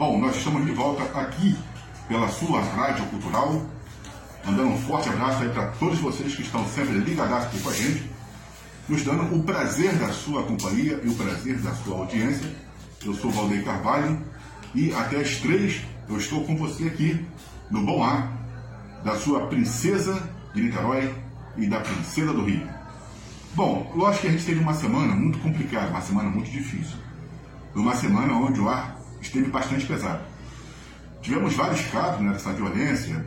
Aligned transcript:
Bom, 0.00 0.18
nós 0.18 0.34
estamos 0.34 0.64
de 0.64 0.72
volta 0.72 1.02
aqui 1.20 1.54
pela 2.08 2.26
sua 2.26 2.62
Rádio 2.62 3.04
Cultural. 3.08 3.60
Mandando 4.46 4.70
um 4.70 4.78
forte 4.78 5.10
abraço 5.10 5.42
aí 5.42 5.50
para 5.50 5.66
todos 5.72 5.98
vocês 5.98 6.34
que 6.34 6.40
estão 6.40 6.66
sempre 6.68 6.94
ligados 7.00 7.34
aqui 7.34 7.60
com 7.60 7.68
a 7.68 7.74
gente, 7.74 8.10
nos 8.88 9.02
dando 9.04 9.36
o 9.36 9.42
prazer 9.42 9.92
da 9.98 10.10
sua 10.10 10.42
companhia 10.44 10.98
e 11.04 11.06
o 11.06 11.14
prazer 11.14 11.58
da 11.58 11.74
sua 11.74 11.98
audiência. 11.98 12.50
Eu 13.04 13.12
sou 13.12 13.30
Valdeir 13.30 13.62
Carvalho 13.62 14.18
e 14.74 14.90
até 14.94 15.18
as 15.18 15.36
três 15.36 15.82
eu 16.08 16.16
estou 16.16 16.44
com 16.46 16.56
você 16.56 16.84
aqui 16.84 17.22
no 17.70 17.82
Bom 17.82 18.02
Ar 18.02 18.32
da 19.04 19.18
sua 19.18 19.48
Princesa 19.48 20.18
de 20.54 20.62
Niterói 20.62 21.14
e 21.58 21.66
da 21.66 21.80
Princesa 21.80 22.32
do 22.32 22.42
Rio. 22.42 22.66
Bom, 23.54 23.92
lógico 23.94 24.22
que 24.22 24.28
a 24.28 24.30
gente 24.30 24.46
teve 24.46 24.60
uma 24.60 24.72
semana 24.72 25.14
muito 25.14 25.38
complicada, 25.40 25.90
uma 25.90 26.00
semana 26.00 26.30
muito 26.30 26.50
difícil. 26.50 26.96
Uma 27.74 27.94
semana 27.94 28.32
onde 28.32 28.58
o 28.60 28.66
ar 28.66 28.98
esteve 29.20 29.50
bastante 29.50 29.86
pesado. 29.86 30.22
Tivemos 31.22 31.54
vários 31.54 31.82
casos 31.86 32.20
né, 32.20 32.32
dessa 32.32 32.52
violência, 32.52 33.24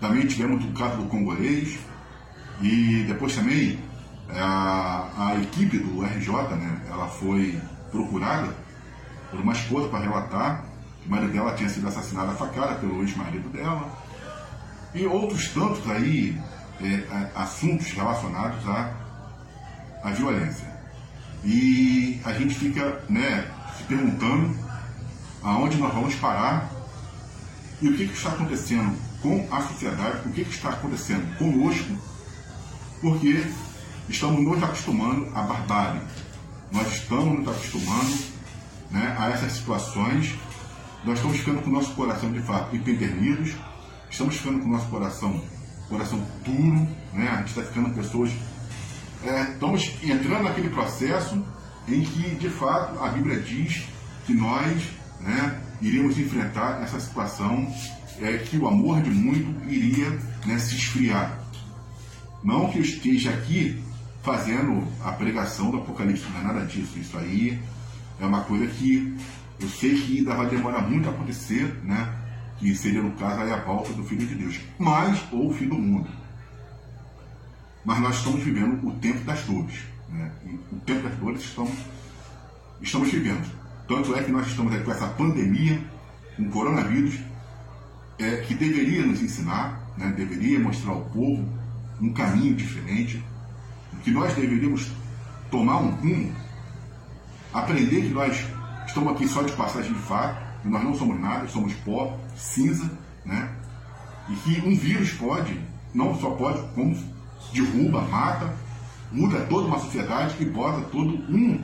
também 0.00 0.26
tivemos 0.26 0.64
o 0.64 0.72
caso 0.72 0.98
do 0.98 1.04
congolês, 1.04 1.78
e 2.60 3.04
depois 3.08 3.34
também 3.34 3.78
a, 4.30 5.30
a 5.30 5.40
equipe 5.40 5.78
do 5.78 6.02
RJ, 6.04 6.32
né, 6.56 6.82
ela 6.88 7.08
foi 7.08 7.60
procurada 7.90 8.54
por 9.30 9.40
uma 9.40 9.52
esposa 9.52 9.88
para 9.88 10.00
relatar 10.00 10.64
que 11.02 11.08
o 11.08 11.10
marido 11.10 11.32
dela 11.32 11.54
tinha 11.54 11.68
sido 11.68 11.88
assassinado 11.88 12.30
a 12.30 12.34
facada 12.34 12.76
pelo 12.76 13.02
ex-marido 13.02 13.48
dela, 13.50 13.90
e 14.94 15.06
outros 15.06 15.48
tantos 15.48 15.88
aí 15.90 16.40
é, 16.80 17.30
assuntos 17.34 17.90
relacionados 17.90 18.66
à, 18.68 18.92
à 20.04 20.10
violência. 20.10 20.72
E 21.44 22.20
a 22.24 22.32
gente 22.32 22.54
fica 22.54 23.02
né, 23.08 23.46
se 23.76 23.82
perguntando 23.84 24.56
aonde 25.44 25.76
nós 25.76 25.92
vamos 25.92 26.14
parar 26.14 26.70
e 27.80 27.88
o 27.88 27.96
que, 27.96 28.08
que 28.08 28.14
está 28.14 28.30
acontecendo 28.30 28.96
com 29.20 29.46
a 29.50 29.60
sociedade, 29.60 30.26
o 30.26 30.32
que, 30.32 30.44
que 30.44 30.54
está 30.54 30.70
acontecendo 30.70 31.36
conosco, 31.36 31.96
porque 33.00 33.46
estamos 34.08 34.42
nos 34.42 34.62
acostumando 34.62 35.30
à 35.34 35.42
barbárie. 35.42 36.00
Nós 36.72 36.90
estamos 36.92 37.38
nos 37.38 37.48
acostumando 37.48 38.16
né, 38.90 39.14
a 39.18 39.30
essas 39.30 39.52
situações. 39.52 40.34
Nós 41.04 41.18
estamos 41.18 41.36
ficando 41.36 41.60
com 41.60 41.70
o 41.70 41.72
nosso 41.74 41.92
coração 41.92 42.32
de 42.32 42.40
fato 42.40 42.74
empedernidos, 42.74 43.54
estamos 44.10 44.36
ficando 44.36 44.60
com 44.60 44.68
o 44.68 44.72
nosso 44.72 44.86
coração, 44.86 45.42
coração 45.90 46.26
duro, 46.42 46.88
né? 47.12 47.28
a 47.28 47.36
gente 47.36 47.48
está 47.48 47.62
ficando 47.62 47.94
pessoas. 47.94 48.30
É, 49.22 49.52
estamos 49.52 49.90
entrando 50.02 50.44
naquele 50.44 50.70
processo 50.70 51.44
em 51.86 52.02
que, 52.02 52.34
de 52.34 52.48
fato, 52.48 52.98
a 53.02 53.08
Bíblia 53.08 53.40
diz 53.40 53.84
que 54.26 54.32
nós 54.32 54.82
né, 55.24 55.60
iríamos 55.80 56.18
enfrentar 56.18 56.82
essa 56.82 57.00
situação 57.00 57.66
é, 58.20 58.38
que 58.38 58.56
o 58.56 58.68
amor 58.68 59.02
de 59.02 59.10
muito 59.10 59.68
iria 59.68 60.10
né, 60.46 60.58
se 60.58 60.76
esfriar. 60.76 61.38
Não 62.42 62.70
que 62.70 62.78
eu 62.78 62.82
esteja 62.82 63.30
aqui 63.30 63.82
fazendo 64.22 64.86
a 65.02 65.12
pregação 65.12 65.70
do 65.70 65.78
Apocalipse, 65.78 66.24
não 66.30 66.40
é 66.40 66.44
nada 66.44 66.66
disso. 66.66 66.98
Isso 66.98 67.16
aí 67.16 67.58
é 68.20 68.26
uma 68.26 68.42
coisa 68.42 68.66
que 68.66 69.16
eu 69.58 69.68
sei 69.68 70.00
que 70.00 70.18
ainda 70.18 70.34
vai 70.34 70.48
demorar 70.48 70.82
muito 70.82 71.08
a 71.08 71.12
acontecer, 71.12 71.74
né? 71.82 72.20
que 72.58 72.74
seria 72.74 73.02
no 73.02 73.12
caso 73.12 73.40
a 73.40 73.56
volta 73.56 73.92
do 73.92 74.04
Filho 74.04 74.26
de 74.26 74.34
Deus, 74.34 74.60
mas 74.78 75.20
ou 75.32 75.50
o 75.50 75.54
fim 75.54 75.68
do 75.68 75.74
mundo. 75.74 76.08
Mas 77.84 78.00
nós 78.00 78.16
estamos 78.16 78.42
vivendo 78.42 78.86
o 78.86 78.92
tempo 78.92 79.24
das 79.24 79.42
dores. 79.42 79.80
Né? 80.08 80.30
o 80.70 80.76
tempo 80.76 81.08
das 81.08 81.18
dores 81.18 81.42
estamos, 81.42 81.74
estamos 82.80 83.10
vivendo. 83.10 83.63
Tanto 83.86 84.14
é 84.16 84.22
que 84.22 84.32
nós 84.32 84.46
estamos 84.46 84.74
com 84.82 84.90
essa 84.90 85.08
pandemia, 85.08 85.80
um 86.38 86.48
coronavírus, 86.50 87.18
é, 88.18 88.36
que 88.36 88.54
deveria 88.54 89.04
nos 89.04 89.22
ensinar, 89.22 89.80
né, 89.96 90.12
deveria 90.16 90.58
mostrar 90.58 90.92
ao 90.92 91.02
povo 91.02 91.46
um 92.00 92.12
caminho 92.12 92.54
diferente, 92.54 93.22
que 94.02 94.10
nós 94.10 94.34
deveríamos 94.34 94.90
tomar 95.50 95.78
um 95.78 95.90
rumo, 95.90 96.32
aprender 97.52 98.02
que 98.02 98.08
nós 98.08 98.44
estamos 98.86 99.12
aqui 99.12 99.28
só 99.28 99.42
de 99.42 99.52
passagem 99.52 99.92
de 99.92 99.98
fato, 100.00 100.42
e 100.64 100.68
nós 100.68 100.82
não 100.82 100.94
somos 100.94 101.20
nada, 101.20 101.46
somos 101.48 101.74
pó, 101.74 102.18
cinza, 102.36 102.90
né? 103.24 103.50
E 104.28 104.34
que 104.36 104.60
um 104.66 104.74
vírus 104.74 105.12
pode, 105.12 105.60
não 105.92 106.18
só 106.18 106.30
pode, 106.30 106.60
como 106.74 106.96
derruba, 107.52 108.00
mata, 108.02 108.54
muda 109.12 109.40
toda 109.42 109.68
uma 109.68 109.78
sociedade 109.78 110.36
e 110.40 110.44
bota 110.46 110.80
todo 110.88 111.14
um, 111.30 111.62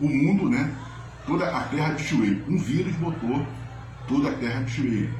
o 0.00 0.08
mundo, 0.08 0.50
né? 0.50 0.74
Toda 1.26 1.48
a 1.48 1.62
terra 1.64 1.94
de 1.94 2.04
joelho. 2.04 2.44
Um 2.48 2.58
vírus 2.58 2.94
botou 2.96 3.46
toda 4.06 4.30
a 4.30 4.34
terra 4.34 4.62
de 4.62 4.72
joelho. 4.72 5.14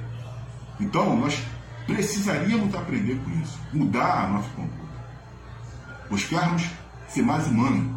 Então, 0.81 1.17
nós 1.17 1.43
precisaríamos 1.87 2.75
aprender 2.75 3.17
com 3.25 3.31
isso, 3.43 3.59
mudar 3.73 4.25
a 4.25 4.29
nossa 4.29 4.49
conduta, 4.51 4.75
buscarmos 6.09 6.69
ser 7.09 7.23
mais 7.23 7.47
humano. 7.47 7.95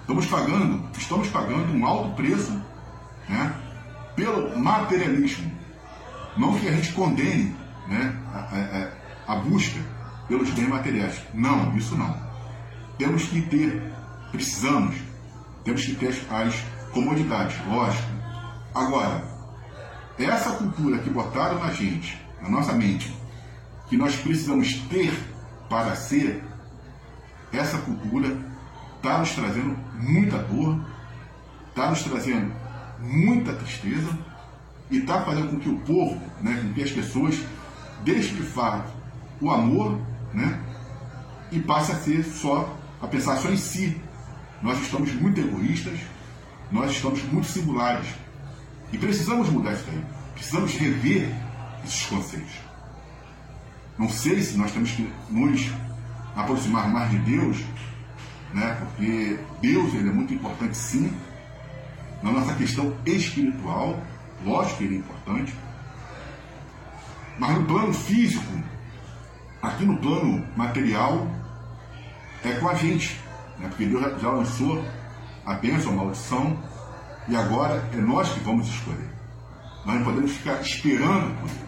Estamos 0.00 0.26
pagando, 0.26 0.88
estamos 0.96 1.28
pagando 1.28 1.72
um 1.72 1.86
alto 1.86 2.14
preço 2.14 2.52
né, 3.28 3.54
pelo 4.14 4.56
materialismo. 4.58 5.50
Não 6.36 6.58
que 6.58 6.68
a 6.68 6.72
gente 6.72 6.92
condene 6.92 7.56
né, 7.88 8.14
a, 8.32 9.32
a, 9.32 9.34
a 9.34 9.36
busca 9.40 9.80
pelos 10.28 10.50
bens 10.50 10.68
materiais. 10.68 11.20
Não, 11.32 11.76
isso 11.76 11.96
não. 11.96 12.14
Temos 12.98 13.24
que 13.24 13.42
ter, 13.42 13.82
precisamos, 14.30 14.96
temos 15.64 15.84
que 15.84 15.94
ter 15.94 16.08
as 16.08 16.54
comodidade, 16.96 17.54
lógico. 17.68 18.08
Agora, 18.74 19.22
essa 20.18 20.52
cultura 20.52 20.98
que 20.98 21.10
botaram 21.10 21.58
na 21.58 21.70
gente, 21.70 22.18
na 22.40 22.48
nossa 22.48 22.72
mente, 22.72 23.14
que 23.86 23.98
nós 23.98 24.16
precisamos 24.16 24.72
ter 24.88 25.12
para 25.68 25.94
ser, 25.94 26.42
essa 27.52 27.76
cultura 27.78 28.34
está 28.96 29.18
nos 29.18 29.30
trazendo 29.32 29.78
muita 29.94 30.38
dor, 30.38 30.80
está 31.68 31.90
nos 31.90 32.02
trazendo 32.02 32.50
muita 32.98 33.52
tristeza 33.52 34.18
e 34.90 34.98
está 34.98 35.20
fazendo 35.20 35.50
com 35.50 35.58
que 35.58 35.68
o 35.68 35.78
povo, 35.80 36.18
né, 36.40 36.58
com 36.62 36.72
que 36.72 36.82
as 36.82 36.90
pessoas 36.90 37.38
deixem 38.04 38.36
de 38.36 38.42
fato 38.42 38.90
o 39.38 39.50
amor 39.50 40.00
né, 40.32 40.58
e 41.52 41.60
passe 41.60 41.92
a 41.92 41.96
ser 41.96 42.24
só, 42.24 42.74
a 43.02 43.06
pensar 43.06 43.36
só 43.36 43.50
em 43.50 43.56
si. 43.58 44.00
Nós 44.62 44.80
estamos 44.80 45.12
muito 45.12 45.38
egoístas, 45.38 46.00
nós 46.70 46.90
estamos 46.92 47.22
muito 47.24 47.46
singulares. 47.46 48.06
E 48.92 48.98
precisamos 48.98 49.48
mudar 49.48 49.72
isso 49.72 49.84
aí. 49.88 50.04
Precisamos 50.34 50.74
rever 50.74 51.34
esses 51.84 52.06
conceitos. 52.06 52.52
Não 53.98 54.08
sei 54.08 54.42
se 54.42 54.56
nós 54.58 54.70
temos 54.72 54.90
que 54.90 55.10
nos 55.30 55.70
aproximar 56.34 56.88
mais 56.88 57.10
de 57.10 57.18
Deus, 57.18 57.64
né? 58.52 58.76
porque 58.80 59.38
Deus 59.62 59.94
ele 59.94 60.10
é 60.10 60.12
muito 60.12 60.34
importante 60.34 60.76
sim, 60.76 61.10
na 62.22 62.30
nossa 62.30 62.54
questão 62.54 62.94
espiritual, 63.06 63.98
lógico 64.44 64.78
que 64.78 64.84
ele 64.84 64.96
é 64.96 64.98
importante, 64.98 65.54
mas 67.38 67.58
no 67.58 67.64
plano 67.64 67.92
físico, 67.92 68.44
aqui 69.62 69.84
no 69.84 69.96
plano 69.96 70.46
material, 70.56 71.26
é 72.44 72.52
com 72.52 72.68
a 72.68 72.74
gente, 72.74 73.18
né? 73.58 73.68
porque 73.68 73.86
Deus 73.86 74.20
já 74.20 74.30
lançou 74.30 74.84
a 75.46 75.54
bênção, 75.54 75.92
a 75.92 75.96
maldição, 75.96 76.58
e 77.28 77.36
agora 77.36 77.88
é 77.92 77.96
nós 77.96 78.28
que 78.30 78.40
vamos 78.40 78.66
escolher. 78.66 79.10
Nós 79.84 79.96
não 79.96 80.04
podemos 80.04 80.32
ficar 80.32 80.60
esperando 80.60 81.40
por 81.40 81.48
ele. 81.48 81.66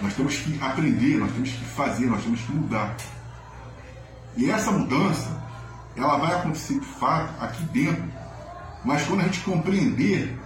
Nós 0.00 0.14
temos 0.14 0.36
que 0.38 0.58
aprender, 0.60 1.18
nós 1.18 1.30
temos 1.32 1.50
que 1.50 1.64
fazer, 1.64 2.06
nós 2.06 2.24
temos 2.24 2.40
que 2.40 2.52
mudar. 2.52 2.96
E 4.36 4.50
essa 4.50 4.72
mudança, 4.72 5.42
ela 5.94 6.16
vai 6.16 6.34
acontecer 6.34 6.80
de 6.80 6.86
fato 6.86 7.32
aqui 7.42 7.62
dentro. 7.64 8.04
Mas 8.84 9.06
quando 9.06 9.20
a 9.20 9.24
gente 9.24 9.40
compreender 9.40 10.36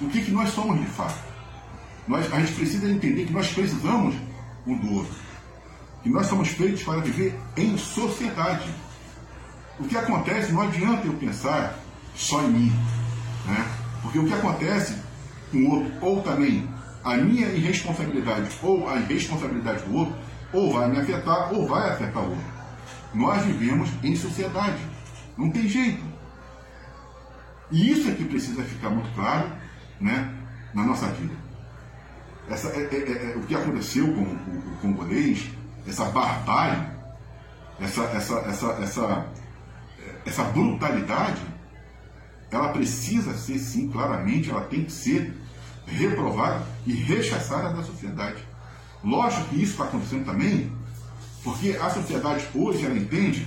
o 0.00 0.08
que, 0.08 0.22
que 0.22 0.30
nós 0.32 0.48
somos 0.50 0.80
de 0.80 0.86
fato, 0.86 1.18
nós, 2.08 2.32
a 2.32 2.40
gente 2.40 2.52
precisa 2.52 2.90
entender 2.90 3.26
que 3.26 3.32
nós 3.32 3.52
precisamos 3.52 4.14
um 4.66 4.76
do 4.76 4.94
outro. 4.94 5.14
Que 6.02 6.08
nós 6.08 6.26
somos 6.26 6.48
feitos 6.48 6.82
para 6.82 7.00
viver 7.00 7.38
em 7.56 7.76
sociedade. 7.76 8.68
O 9.78 9.84
que 9.84 9.96
acontece, 9.96 10.52
não 10.52 10.62
adianta 10.62 11.06
eu 11.06 11.14
pensar 11.14 11.78
só 12.14 12.42
em 12.42 12.50
mim. 12.50 12.72
Né? 13.46 13.66
Porque 14.02 14.18
o 14.18 14.26
que 14.26 14.32
acontece 14.32 14.96
com 15.50 15.58
o 15.58 15.70
outro, 15.70 15.92
ou 16.00 16.22
também 16.22 16.68
a 17.04 17.16
minha 17.16 17.48
irresponsabilidade, 17.48 18.50
ou 18.62 18.88
a 18.88 18.96
irresponsabilidade 18.96 19.84
do 19.84 19.94
outro, 19.94 20.16
ou 20.52 20.72
vai 20.72 20.88
me 20.88 20.98
afetar, 20.98 21.52
ou 21.52 21.66
vai 21.66 21.90
afetar 21.90 22.22
o 22.22 22.30
outro. 22.30 22.56
Nós 23.14 23.44
vivemos 23.44 23.90
em 24.02 24.16
sociedade. 24.16 24.80
Não 25.36 25.50
tem 25.50 25.68
jeito. 25.68 26.02
E 27.70 27.90
isso 27.90 28.08
é 28.08 28.14
que 28.14 28.24
precisa 28.24 28.62
ficar 28.62 28.90
muito 28.90 29.12
claro 29.14 29.52
né, 30.00 30.32
na 30.72 30.84
nossa 30.84 31.06
vida. 31.08 31.34
Essa, 32.48 32.68
é, 32.68 32.84
é, 32.84 33.32
é, 33.32 33.36
o 33.36 33.42
que 33.42 33.54
aconteceu 33.54 34.06
com 34.06 34.22
o, 34.22 34.72
o 34.72 34.76
congolês, 34.80 35.50
essa 35.86 36.04
barbárie, 36.06 36.86
essa, 37.80 38.02
essa, 38.04 38.34
essa, 38.40 38.66
essa 38.82 39.26
essa 40.26 40.42
brutalidade 40.44 41.40
ela 42.50 42.68
precisa 42.68 43.34
ser, 43.34 43.58
sim, 43.58 43.88
claramente, 43.88 44.50
ela 44.50 44.62
tem 44.62 44.84
que 44.84 44.92
ser 44.92 45.34
reprovada 45.86 46.64
e 46.86 46.92
rechaçada 46.92 47.72
da 47.72 47.82
sociedade. 47.82 48.42
Lógico 49.04 49.44
que 49.48 49.62
isso 49.62 49.72
está 49.72 49.84
acontecendo 49.84 50.24
também, 50.24 50.72
porque 51.42 51.76
a 51.80 51.90
sociedade 51.90 52.46
hoje 52.54 52.84
ela 52.84 52.96
entende 52.96 53.46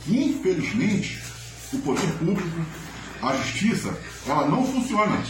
que, 0.00 0.24
infelizmente, 0.24 1.22
o 1.72 1.78
poder 1.78 2.10
público, 2.18 2.60
a 3.22 3.36
justiça, 3.36 3.96
ela 4.26 4.46
não 4.46 4.64
funciona. 4.64 5.22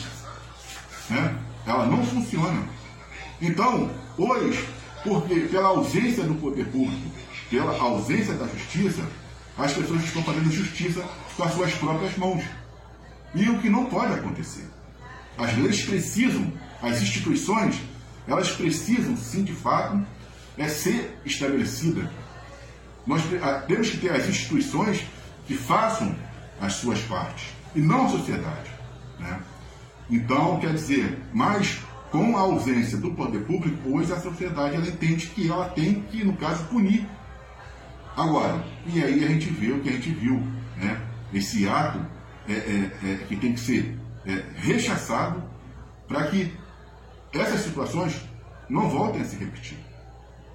Né? 1.10 1.38
Ela 1.66 1.86
não 1.86 2.04
funciona. 2.04 2.62
Então, 3.40 3.90
hoje, 4.16 4.68
porque 5.04 5.40
pela 5.40 5.68
ausência 5.68 6.24
do 6.24 6.34
poder 6.34 6.66
público, 6.66 7.10
pela 7.50 7.76
ausência 7.78 8.34
da 8.34 8.46
justiça, 8.46 9.02
as 9.58 9.72
pessoas 9.72 10.04
estão 10.04 10.22
fazendo 10.22 10.50
justiça 10.50 11.04
com 11.36 11.42
as 11.42 11.52
suas 11.52 11.72
próprias 11.74 12.16
mãos. 12.16 12.44
E 13.34 13.48
o 13.48 13.60
que 13.60 13.68
não 13.68 13.86
pode 13.86 14.14
acontecer. 14.14 14.66
As 15.36 15.56
leis 15.56 15.82
precisam, 15.82 16.52
as 16.82 17.02
instituições, 17.02 17.76
elas 18.26 18.50
precisam, 18.50 19.16
sim, 19.16 19.42
de 19.42 19.52
fato, 19.52 20.04
é 20.56 20.68
ser 20.68 21.18
estabelecida. 21.24 22.10
Nós 23.06 23.22
ah, 23.42 23.62
temos 23.66 23.90
que 23.90 23.98
ter 23.98 24.12
as 24.12 24.28
instituições 24.28 25.04
que 25.46 25.54
façam 25.54 26.14
as 26.60 26.74
suas 26.74 27.00
partes, 27.00 27.46
e 27.74 27.80
não 27.80 28.06
a 28.06 28.08
sociedade. 28.08 28.70
Né? 29.18 29.40
Então, 30.10 30.58
quer 30.58 30.74
dizer, 30.74 31.18
mas 31.32 31.78
com 32.10 32.36
a 32.36 32.40
ausência 32.40 32.98
do 32.98 33.12
poder 33.12 33.44
público, 33.44 33.90
hoje 33.90 34.12
a 34.12 34.20
sociedade 34.20 34.74
ela 34.74 34.86
entende 34.86 35.26
que 35.28 35.48
ela 35.48 35.68
tem 35.68 36.02
que, 36.02 36.24
no 36.24 36.36
caso, 36.36 36.64
punir. 36.64 37.06
Agora, 38.18 38.64
e 38.84 39.00
aí 39.00 39.24
a 39.24 39.28
gente 39.28 39.48
vê 39.48 39.70
o 39.70 39.78
que 39.78 39.90
a 39.90 39.92
gente 39.92 40.10
viu, 40.10 40.42
né? 40.76 41.00
esse 41.32 41.68
ato 41.68 42.04
é, 42.48 42.52
é, 42.52 42.90
é, 43.04 43.16
que 43.28 43.36
tem 43.36 43.52
que 43.52 43.60
ser 43.60 43.96
é, 44.26 44.42
rechaçado 44.56 45.40
para 46.08 46.26
que 46.26 46.52
essas 47.32 47.60
situações 47.60 48.20
não 48.68 48.90
voltem 48.90 49.20
a 49.20 49.24
se 49.24 49.36
repetir. 49.36 49.78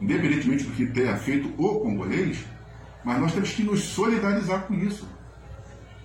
Independentemente 0.02 0.66
do 0.66 0.72
que 0.72 0.88
tenha 0.88 1.16
feito 1.16 1.54
o 1.58 1.80
congolês, 1.80 2.44
mas 3.02 3.22
nós 3.22 3.32
temos 3.32 3.52
que 3.52 3.64
nos 3.64 3.82
solidarizar 3.82 4.64
com 4.64 4.74
isso. 4.74 5.08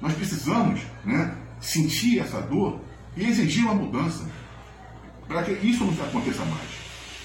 Nós 0.00 0.12
precisamos 0.12 0.80
né, 1.04 1.34
sentir 1.60 2.20
essa 2.20 2.40
dor 2.40 2.80
e 3.16 3.26
exigir 3.26 3.64
uma 3.64 3.74
mudança 3.74 4.24
para 5.26 5.42
que 5.42 5.50
isso 5.66 5.84
não 5.84 5.92
aconteça 6.06 6.44
mais. 6.44 6.70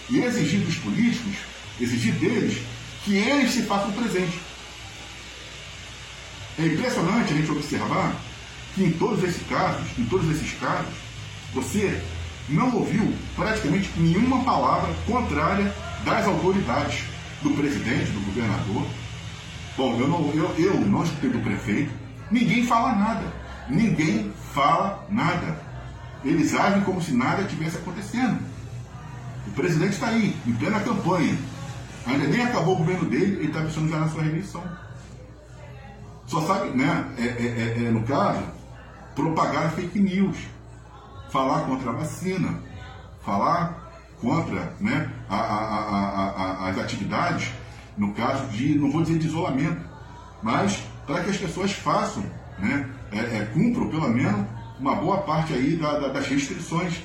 E 0.09 0.17
exigir 0.17 0.61
dos 0.61 0.77
políticos, 0.77 1.37
exigir 1.79 2.15
deles, 2.15 2.63
que 3.03 3.15
eles 3.15 3.51
se 3.51 3.63
façam 3.63 3.91
presente. 3.91 4.39
É 6.59 6.65
impressionante 6.65 7.33
a 7.33 7.35
gente 7.35 7.51
observar 7.51 8.15
que 8.75 8.83
em 8.83 8.91
todos 8.91 9.23
esses 9.23 9.45
casos, 9.47 9.87
em 9.97 10.05
todos 10.05 10.29
esses 10.29 10.53
casos, 10.59 10.93
você 11.53 12.01
não 12.49 12.75
ouviu 12.75 13.13
praticamente 13.35 13.89
nenhuma 13.97 14.43
palavra 14.43 14.93
contrária 15.05 15.73
das 16.03 16.25
autoridades, 16.25 17.03
do 17.41 17.51
presidente, 17.51 18.11
do 18.11 18.25
governador. 18.25 18.85
Bom, 19.75 19.99
eu 19.99 20.07
não, 20.07 20.31
eu, 20.33 20.55
eu 20.57 20.79
não 20.81 21.03
escutei 21.03 21.29
do 21.29 21.39
prefeito, 21.39 21.91
ninguém 22.31 22.65
fala 22.65 22.95
nada. 22.95 23.43
Ninguém 23.69 24.31
fala 24.53 25.05
nada. 25.09 25.59
Eles 26.23 26.53
agem 26.53 26.81
como 26.81 27.01
se 27.01 27.13
nada 27.13 27.43
tivesse 27.43 27.77
acontecendo. 27.77 28.39
O 29.47 29.51
presidente 29.51 29.93
está 29.93 30.07
aí, 30.07 30.35
em 30.45 30.53
plena 30.53 30.79
campanha. 30.79 31.37
Ainda 32.05 32.27
nem 32.27 32.41
acabou 32.43 32.75
o 32.75 32.77
governo 32.77 33.09
dele, 33.09 33.37
ele 33.37 33.47
está 33.47 33.61
pensando 33.61 33.89
já 33.89 33.99
na 33.99 34.09
sua 34.09 34.23
reeleição. 34.23 34.63
Só 36.27 36.41
sabe, 36.41 36.69
né? 36.69 37.13
É, 37.17 37.21
é, 37.21 37.25
é, 37.25 37.85
é, 37.85 37.91
no 37.91 38.03
caso, 38.03 38.43
propagar 39.15 39.71
fake 39.71 39.99
news, 39.99 40.37
falar 41.29 41.61
contra 41.61 41.91
a 41.91 41.93
vacina, 41.93 42.59
falar 43.23 43.83
contra 44.21 44.73
né, 44.79 45.09
a, 45.29 45.35
a, 45.35 46.29
a, 46.29 46.69
as 46.69 46.77
atividades, 46.77 47.51
no 47.97 48.13
caso 48.13 48.45
de, 48.47 48.75
não 48.75 48.89
vou 48.89 49.01
dizer 49.01 49.19
de 49.19 49.27
isolamento, 49.27 49.81
mas 50.41 50.81
para 51.05 51.23
que 51.23 51.29
as 51.29 51.37
pessoas 51.37 51.73
façam, 51.73 52.23
né, 52.57 52.89
é, 53.11 53.17
é, 53.19 53.49
cumpram 53.53 53.89
pelo 53.89 54.09
menos 54.09 54.45
uma 54.79 54.95
boa 54.95 55.17
parte 55.19 55.53
aí 55.53 55.75
da, 55.75 55.99
da, 55.99 56.07
das 56.07 56.27
restrições, 56.27 57.01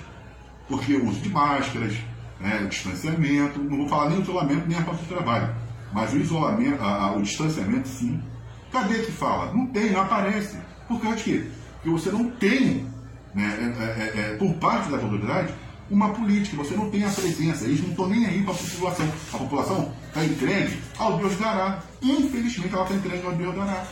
porque 0.68 0.94
o 0.94 1.06
uso 1.08 1.20
de 1.20 1.28
máscaras, 1.28 1.94
né, 2.40 2.60
o 2.64 2.68
distanciamento, 2.68 3.58
não 3.58 3.78
vou 3.78 3.88
falar 3.88 4.10
nem 4.10 4.18
o 4.18 4.22
isolamento 4.22 4.68
nem 4.68 4.78
a 4.78 4.82
falta 4.82 5.02
de 5.02 5.08
trabalho, 5.08 5.54
mas 5.92 6.12
o 6.12 6.18
isolamento, 6.18 6.82
a, 6.82 7.04
a, 7.04 7.16
o 7.16 7.22
distanciamento 7.22 7.88
sim. 7.88 8.22
Cadê 8.70 8.98
que 8.98 9.12
fala? 9.12 9.52
Não 9.52 9.66
tem, 9.66 9.92
não 9.92 10.02
aparece. 10.02 10.58
Por 10.86 11.00
causa 11.00 11.16
de 11.16 11.24
quê? 11.24 11.44
Porque 11.76 11.90
você 11.90 12.10
não 12.10 12.30
tem, 12.30 12.86
né, 13.34 13.74
é, 13.78 13.82
é, 13.82 14.20
é, 14.20 14.32
é 14.32 14.36
por 14.36 14.54
parte 14.54 14.90
da 14.90 14.98
autoridade, 14.98 15.52
uma 15.90 16.10
política, 16.10 16.56
você 16.56 16.74
não 16.74 16.90
tem 16.90 17.04
a 17.04 17.10
presença, 17.10 17.64
eles 17.64 17.80
não 17.80 17.90
estão 17.90 18.08
nem 18.08 18.26
aí 18.26 18.42
para 18.42 18.52
a 18.52 18.56
população. 18.56 19.08
A 19.32 19.38
população 19.38 19.92
está 20.08 20.24
entregue 20.24 20.78
ao 20.98 21.16
Deus 21.16 21.36
dará. 21.38 21.82
Infelizmente 22.02 22.74
ela 22.74 22.82
está 22.82 22.94
entregue 22.94 23.26
ao 23.26 23.32
Deus 23.32 23.56
dará. 23.56 23.84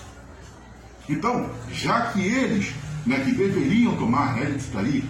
Então, 1.08 1.48
já 1.72 2.12
que 2.12 2.20
eles 2.20 2.74
né, 3.06 3.20
que 3.20 3.32
deveriam 3.32 3.96
tomar 3.96 4.34
disso 4.44 4.70
daí, 4.74 5.04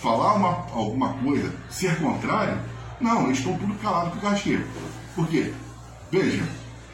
falar 0.00 0.34
uma, 0.34 0.48
alguma 0.72 1.14
coisa, 1.14 1.52
ser 1.70 1.98
contrário, 1.98 2.60
não, 3.00 3.26
eles 3.26 3.38
estão 3.38 3.56
tudo 3.56 3.74
calados 3.74 4.14
por 4.14 4.22
cachê. 4.22 4.60
Por 5.14 5.28
quê? 5.28 5.52
Veja, 6.10 6.42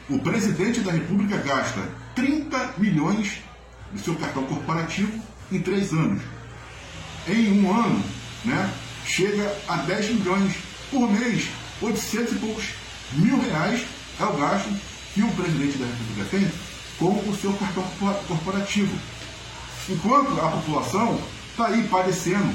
o 0.09 0.19
presidente 0.19 0.81
da 0.81 0.91
República 0.91 1.37
gasta 1.37 1.81
30 2.15 2.75
milhões 2.77 3.41
do 3.91 3.99
seu 3.99 4.15
cartão 4.15 4.43
corporativo 4.43 5.11
em 5.51 5.59
três 5.59 5.91
anos. 5.91 6.21
Em 7.27 7.59
um 7.59 7.73
ano, 7.73 8.03
né, 8.43 8.71
chega 9.05 9.55
a 9.67 9.77
10 9.77 10.09
milhões 10.15 10.55
por 10.91 11.09
mês, 11.11 11.49
800 11.81 12.33
e 12.33 12.35
poucos 12.35 12.65
mil 13.13 13.39
reais 13.41 13.85
é 14.19 14.23
o 14.23 14.33
gasto 14.33 14.69
que 15.13 15.21
o 15.21 15.31
presidente 15.31 15.77
da 15.77 15.85
República 15.85 16.29
tem 16.29 16.51
com 16.97 17.29
o 17.29 17.35
seu 17.35 17.53
cartão 17.53 17.83
corporativo. 18.27 18.95
Enquanto 19.89 20.39
a 20.39 20.49
população 20.51 21.19
está 21.51 21.67
aí 21.67 21.87
padecendo, 21.87 22.53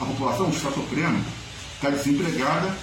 a 0.00 0.04
população 0.04 0.48
está 0.48 0.70
sofrendo, 0.72 1.22
está 1.74 1.90
desempregada 1.90 2.74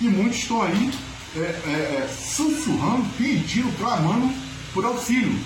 e 0.00 0.08
muitos 0.08 0.38
estão 0.38 0.62
aí 0.62 0.90
é, 1.36 1.38
é, 1.38 1.42
é, 1.42 2.08
sussurrando, 2.08 3.04
pedindo, 3.16 3.76
clamando 3.78 4.32
por 4.72 4.84
auxílio, 4.84 5.38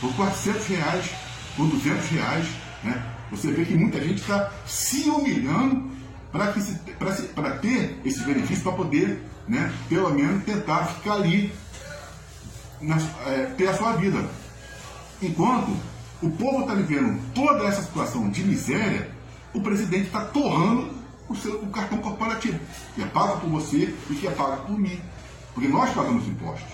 por 0.00 0.12
400 0.14 0.66
reais, 0.66 1.10
por 1.56 1.66
200 1.66 2.08
reais. 2.08 2.46
Né? 2.82 3.02
Você 3.30 3.52
vê 3.52 3.64
que 3.64 3.74
muita 3.74 4.00
gente 4.00 4.20
está 4.20 4.50
se 4.66 5.08
humilhando 5.08 5.90
para 6.30 6.52
ter 7.58 8.00
esse 8.04 8.20
benefício, 8.24 8.62
para 8.62 8.72
poder, 8.72 9.22
né, 9.46 9.70
pelo 9.88 10.10
menos, 10.10 10.44
tentar 10.44 10.86
ficar 10.86 11.14
ali, 11.14 11.52
na, 12.80 12.96
é, 13.26 13.52
ter 13.56 13.68
a 13.68 13.76
sua 13.76 13.92
vida. 13.92 14.24
Enquanto 15.20 15.76
o 16.22 16.30
povo 16.30 16.62
está 16.62 16.74
vivendo 16.74 17.20
toda 17.34 17.64
essa 17.64 17.82
situação 17.82 18.28
de 18.30 18.42
miséria, 18.42 19.10
o 19.54 19.60
presidente 19.60 20.06
está 20.06 20.24
torrando 20.26 20.90
o, 21.28 21.36
seu, 21.36 21.62
o 21.62 21.68
cartão 21.68 21.98
corporativo, 21.98 22.58
que 22.94 23.02
é 23.02 23.06
pago 23.06 23.40
por 23.40 23.50
você 23.50 23.94
e 24.10 24.14
que 24.14 24.26
é 24.26 24.30
pago 24.30 24.66
por 24.66 24.78
mim. 24.78 25.00
Porque 25.54 25.68
nós 25.68 25.90
pagamos 25.90 26.26
impostos. 26.26 26.72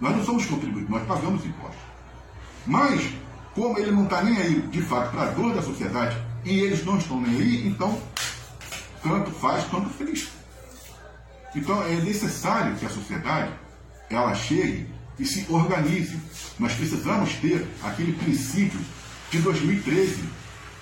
Nós 0.00 0.16
não 0.16 0.24
somos 0.24 0.46
contribuintes, 0.46 0.90
nós 0.90 1.06
pagamos 1.06 1.44
impostos. 1.44 1.80
Mas, 2.66 3.08
como 3.54 3.78
ele 3.78 3.90
não 3.90 4.04
está 4.04 4.22
nem 4.22 4.36
aí, 4.36 4.60
de 4.60 4.82
fato, 4.82 5.10
para 5.10 5.22
a 5.22 5.30
dor 5.30 5.54
da 5.54 5.62
sociedade, 5.62 6.16
e 6.44 6.60
eles 6.60 6.84
não 6.84 6.98
estão 6.98 7.20
nem 7.20 7.36
aí, 7.36 7.66
então, 7.66 8.00
tanto 9.02 9.30
faz 9.30 9.64
quanto 9.64 9.88
feliz. 9.90 10.28
Então, 11.54 11.82
é 11.82 11.96
necessário 11.96 12.76
que 12.76 12.84
a 12.84 12.90
sociedade 12.90 13.52
ela 14.10 14.34
chegue 14.34 14.88
e 15.18 15.24
se 15.24 15.46
organize. 15.48 16.18
Nós 16.58 16.72
precisamos 16.74 17.34
ter 17.36 17.66
aquele 17.82 18.12
princípio 18.12 18.78
de 19.30 19.38
2013, 19.38 20.24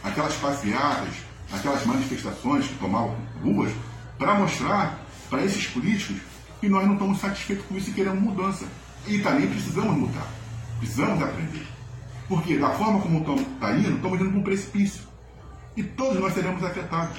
aquelas 0.05 0.35
passeadas, 0.35 1.15
aquelas 1.53 1.85
manifestações 1.85 2.69
que 2.69 2.75
tomavam 2.75 3.17
ruas, 3.43 3.73
para 4.17 4.35
mostrar 4.35 5.01
para 5.29 5.45
esses 5.45 5.67
políticos 5.67 6.23
que 6.61 6.69
nós 6.69 6.87
não 6.87 6.93
estamos 6.93 7.19
satisfeitos 7.19 7.67
com 7.67 7.77
isso 7.77 7.91
e 7.91 7.95
queremos 7.95 8.23
mudança. 8.23 8.65
E 9.07 9.19
também 9.19 9.49
precisamos 9.49 9.97
mudar. 9.97 10.27
Precisamos 10.79 11.23
aprender. 11.23 11.67
Porque 12.29 12.57
da 12.57 12.71
forma 12.71 13.01
como 13.01 13.19
está 13.19 13.75
indo, 13.77 13.97
estamos 13.97 14.21
indo 14.21 14.31
para 14.31 14.39
um 14.39 14.43
precipício. 14.43 15.03
E 15.77 15.83
todos 15.83 16.21
nós 16.21 16.33
seremos 16.33 16.63
afetados. 16.63 17.19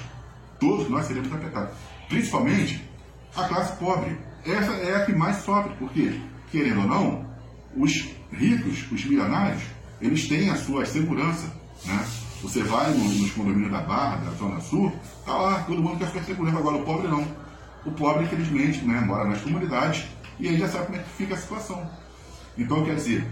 Todos 0.60 0.90
nós 0.90 1.06
seremos 1.06 1.32
afetados. 1.34 1.76
Principalmente 2.08 2.90
a 3.36 3.44
classe 3.44 3.76
pobre. 3.78 4.18
Essa 4.46 4.72
é 4.72 4.96
a 4.96 5.06
que 5.06 5.14
mais 5.14 5.38
sofre. 5.38 5.76
Por 5.76 5.92
quê? 5.92 6.20
querendo 6.56 6.82
ou 6.82 6.88
não, 6.88 7.26
os 7.76 8.10
ricos, 8.32 8.90
os 8.92 9.06
milionários, 9.06 9.62
eles 10.02 10.28
têm 10.28 10.50
a 10.50 10.56
sua 10.56 10.86
segurança. 10.86 11.52
Né? 11.86 12.06
Você 12.46 12.62
vai 12.62 12.92
nos 12.92 13.32
condomínios 13.32 13.72
da 13.72 13.82
Barra, 13.82 14.18
da 14.18 14.30
Zona 14.38 14.62
Sul, 14.62 14.94
tá 15.26 15.36
lá, 15.36 15.64
todo 15.64 15.82
mundo 15.82 15.98
quer 15.98 16.12
sua 16.12 16.22
segurança. 16.22 16.60
Agora 16.60 16.78
o 16.78 16.84
pobre 16.84 17.08
não. 17.08 17.28
O 17.84 17.92
pobre, 17.92 18.26
infelizmente, 18.26 18.86
né, 18.86 19.02
mora 19.02 19.28
nas 19.28 19.42
comunidades 19.42 20.06
e 20.40 20.48
aí 20.50 20.60
já 20.60 20.70
sabe 20.70 20.86
como 20.86 21.00
é 21.00 21.02
que 21.02 21.10
fica 21.10 21.34
a 21.34 21.38
situação. 21.38 21.90
Então, 22.56 22.86
quer 22.86 22.96
dizer, 22.96 23.28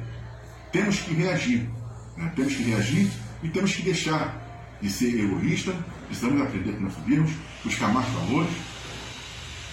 temos 0.72 1.00
que 1.00 1.14
reagir. 1.14 1.70
Né? 2.18 2.32
Temos 2.36 2.56
que 2.56 2.64
reagir 2.64 3.12
E 3.44 3.50
temos 3.50 3.76
que 3.76 3.84
deixar 3.84 4.42
de 4.82 4.90
ser 4.90 5.26
egoísta, 5.26 5.76
precisamos 6.08 6.42
aprender 6.42 6.74
que 6.74 6.82
nós 6.82 6.94
subirmos, 6.94 7.32
buscar 7.64 7.94
mais 7.94 8.08
valores 8.10 8.52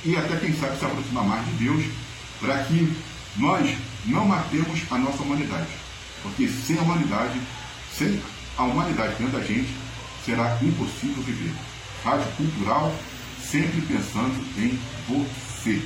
e 0.05 0.17
até, 0.17 0.37
quem 0.37 0.53
sabe, 0.55 0.79
se 0.79 0.85
aproximar 0.85 1.25
mais 1.25 1.47
de 1.47 1.65
Deus, 1.65 1.85
para 2.41 2.63
que 2.65 2.95
nós 3.37 3.75
não 4.05 4.27
matemos 4.27 4.83
a 4.91 4.99
nossa 4.99 5.23
humanidade. 5.23 5.69
Porque 6.23 6.47
sem 6.49 6.79
a 6.79 6.83
humanidade, 6.83 7.41
sem 7.97 8.21
a 8.61 8.65
humanidade 8.65 9.15
dentro 9.15 9.39
da 9.39 9.45
gente, 9.45 9.75
será 10.25 10.59
impossível 10.61 11.23
viver. 11.23 11.55
Rádio 12.05 12.27
Cultural, 12.37 12.95
sempre 13.43 13.81
pensando 13.83 14.35
em 14.59 14.79
você. 15.09 15.83